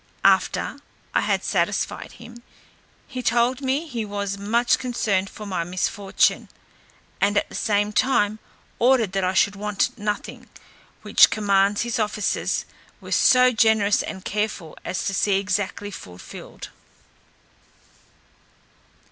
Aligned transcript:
After 0.25 0.79
I 1.13 1.21
had 1.21 1.43
satisfied 1.43 2.13
him, 2.13 2.41
he 3.07 3.21
told 3.21 3.61
me 3.61 3.85
he 3.85 4.03
was 4.03 4.35
much 4.35 4.79
concerned 4.79 5.29
for 5.29 5.45
my 5.45 5.63
misfortune, 5.63 6.49
and 7.21 7.37
at 7.37 7.47
the 7.49 7.53
same 7.53 7.93
time 7.93 8.39
ordered 8.79 9.11
that 9.11 9.23
I 9.23 9.35
should 9.35 9.55
want 9.55 9.95
nothing; 9.99 10.49
which 11.03 11.29
commands 11.29 11.83
his 11.83 11.99
officers 11.99 12.65
were 12.99 13.11
so 13.11 13.51
generous 13.51 14.01
and 14.01 14.25
careful 14.25 14.75
as 14.83 15.05
to 15.05 15.13
see 15.13 15.37
exactly 15.39 15.91
fulfilled. 15.91 16.69